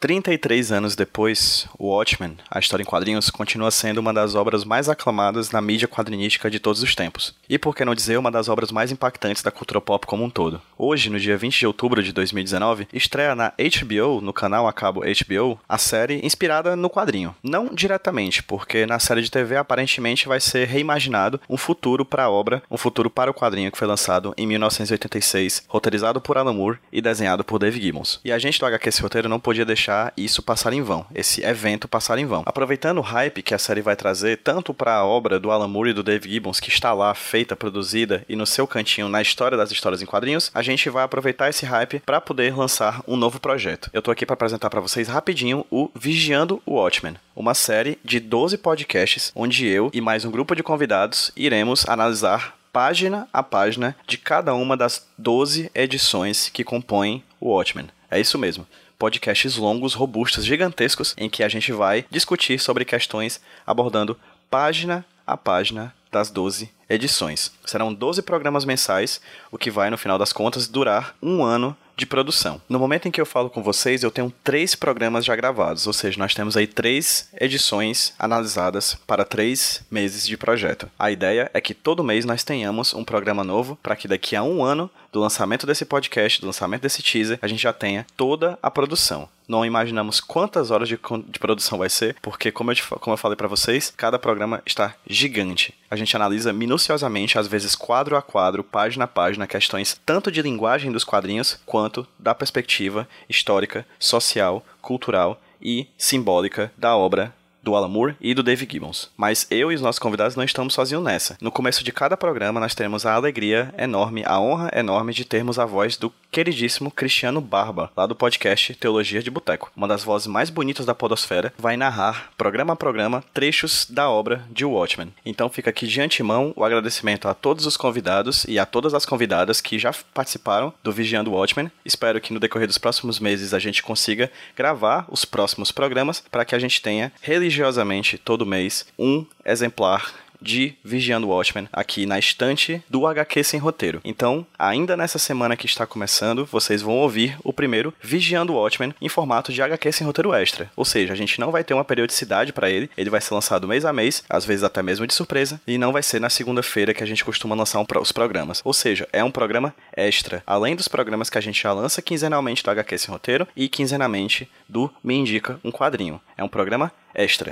[0.00, 5.50] 33 anos depois, Watchmen, a história em quadrinhos, continua sendo uma das obras mais aclamadas
[5.50, 7.34] na mídia quadrinística de todos os tempos.
[7.48, 10.30] E por que não dizer uma das obras mais impactantes da cultura pop como um
[10.30, 10.62] todo.
[10.78, 15.00] Hoje, no dia 20 de outubro de 2019, estreia na HBO, no canal a cabo
[15.00, 17.34] HBO, a série inspirada no quadrinho.
[17.42, 22.30] Não diretamente, porque na série de TV aparentemente vai ser reimaginado um futuro para a
[22.30, 26.78] obra, um futuro para o quadrinho que foi lançado em 1986, roteirizado por Alan Moore
[26.92, 28.20] e desenhado por Dave Gibbons.
[28.24, 31.06] E a gente do HQ esse roteiro não podia deixar deixar isso passar em vão,
[31.14, 32.42] esse evento passar em vão.
[32.44, 35.90] Aproveitando o hype que a série vai trazer, tanto para a obra do Alan Moore
[35.90, 39.56] e do Dave Gibbons, que está lá feita, produzida e no seu cantinho na história
[39.56, 43.40] das histórias em quadrinhos, a gente vai aproveitar esse hype para poder lançar um novo
[43.40, 43.88] projeto.
[43.92, 48.20] Eu tô aqui para apresentar para vocês rapidinho o Vigiando o Watchmen, uma série de
[48.20, 53.96] 12 podcasts onde eu e mais um grupo de convidados iremos analisar página a página
[54.06, 57.88] de cada uma das 12 edições que compõem o Watchmen.
[58.10, 58.66] É isso mesmo
[58.98, 64.18] podcasts longos, robustos, gigantescos, em que a gente vai discutir sobre questões abordando
[64.50, 67.52] página a página das 12 edições.
[67.64, 69.20] Serão 12 programas mensais,
[69.52, 72.62] o que vai, no final das contas, durar um ano de produção.
[72.68, 75.92] No momento em que eu falo com vocês, eu tenho três programas já gravados, ou
[75.92, 80.88] seja, nós temos aí três edições analisadas para três meses de projeto.
[80.96, 84.44] A ideia é que todo mês nós tenhamos um programa novo para que daqui a
[84.44, 88.56] um ano do lançamento desse podcast, do lançamento desse teaser, a gente já tenha toda
[88.62, 93.14] a produção não imaginamos quantas horas de, de produção vai ser, porque, como eu, como
[93.14, 95.74] eu falei para vocês, cada programa está gigante.
[95.90, 100.42] A gente analisa minuciosamente, às vezes quadro a quadro, página a página, questões tanto de
[100.42, 101.87] linguagem dos quadrinhos quanto
[102.18, 108.66] da perspectiva histórica, social, cultural e simbólica da obra do Alan Moore e do Dave
[108.70, 109.10] Gibbons.
[109.16, 111.36] Mas eu e os nossos convidados não estamos sozinhos nessa.
[111.40, 115.58] No começo de cada programa, nós teremos a alegria enorme, a honra enorme de termos
[115.58, 119.70] a voz do queridíssimo Cristiano Barba, lá do podcast Teologia de Boteco.
[119.76, 124.44] Uma das vozes mais bonitas da podosfera, vai narrar, programa a programa, trechos da obra
[124.50, 125.12] de Watchmen.
[125.24, 129.06] Então fica aqui de antemão o agradecimento a todos os convidados e a todas as
[129.06, 131.70] convidadas que já participaram do Vigiando Watchmen.
[131.84, 136.44] Espero que no decorrer dos próximos meses a gente consiga gravar os próximos programas para
[136.44, 137.12] que a gente tenha
[137.48, 144.00] religiosamente todo mês um exemplar de Vigiando Watchmen aqui na estante do HQ Sem Roteiro.
[144.04, 149.08] Então, ainda nessa semana que está começando, vocês vão ouvir o primeiro Vigiando Watchmen em
[149.08, 150.70] formato de HQ Sem Roteiro Extra.
[150.76, 153.68] Ou seja, a gente não vai ter uma periodicidade para ele, ele vai ser lançado
[153.68, 156.94] mês a mês, às vezes até mesmo de surpresa, e não vai ser na segunda-feira
[156.94, 158.62] que a gente costuma lançar um, os programas.
[158.64, 162.62] Ou seja, é um programa extra, além dos programas que a gente já lança quinzenalmente
[162.62, 166.20] do HQ Sem Roteiro e quinzenalmente do Me Indica um Quadrinho.
[166.36, 167.07] É um programa extra.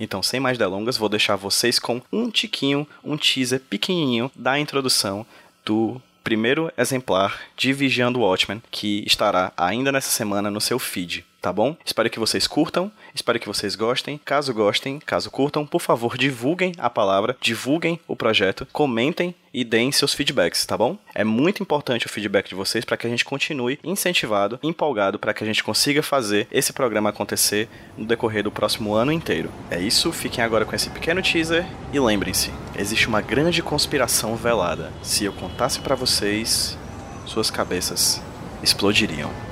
[0.00, 5.26] Então, sem mais delongas, vou deixar vocês com um tiquinho, um teaser pequenininho da introdução
[5.64, 11.52] do primeiro exemplar de Vigiando Watchmen, que estará ainda nessa semana no seu feed tá
[11.52, 11.76] bom?
[11.84, 14.20] Espero que vocês curtam, espero que vocês gostem.
[14.24, 19.90] Caso gostem, caso curtam, por favor, divulguem a palavra, divulguem o projeto, comentem e deem
[19.90, 20.96] seus feedbacks, tá bom?
[21.14, 25.34] É muito importante o feedback de vocês para que a gente continue incentivado, empolgado para
[25.34, 29.50] que a gente consiga fazer esse programa acontecer no decorrer do próximo ano inteiro.
[29.70, 34.92] É isso, fiquem agora com esse pequeno teaser e lembrem-se, existe uma grande conspiração velada.
[35.02, 36.78] Se eu contasse para vocês,
[37.26, 38.22] suas cabeças
[38.62, 39.49] explodiriam.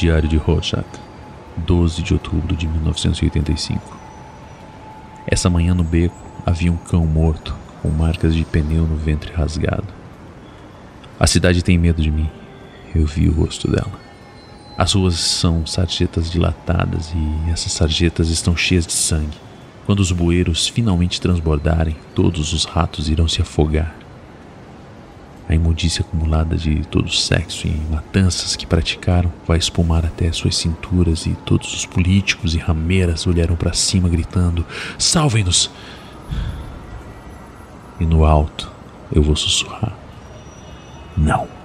[0.00, 0.86] Diário de Rorschach,
[1.58, 3.98] 12 de outubro de 1985.
[5.26, 6.16] Essa manhã no beco
[6.46, 9.84] havia um cão morto, com marcas de pneu no ventre rasgado.
[11.18, 12.30] A cidade tem medo de mim.
[12.94, 13.92] Eu vi o rosto dela.
[14.74, 19.36] As ruas são sarjetas dilatadas e essas sarjetas estão cheias de sangue.
[19.84, 23.94] Quando os bueiros finalmente transbordarem, todos os ratos irão se afogar
[25.50, 30.54] a imundícia acumulada de todo o sexo e matanças que praticaram vai espumar até suas
[30.54, 34.64] cinturas e todos os políticos e rameiras olharão para cima gritando:
[34.96, 35.68] Salvem-nos!
[37.98, 38.70] E no alto
[39.12, 39.92] eu vou sussurrar:
[41.16, 41.59] Não.